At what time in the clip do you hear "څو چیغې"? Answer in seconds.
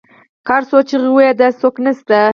0.69-1.09